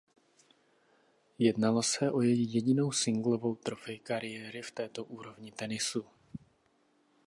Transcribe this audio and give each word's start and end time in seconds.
Jednalo 1.39 1.83
se 1.83 2.11
o 2.11 2.21
její 2.21 2.53
jedinou 2.53 2.91
singlovou 2.91 3.55
trofej 3.55 3.99
kariéry 3.99 4.61
v 4.61 4.71
této 4.71 5.03
úrovni 5.05 5.51
tenisu. 5.51 6.05